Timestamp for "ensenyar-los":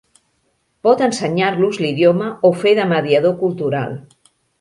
1.07-1.77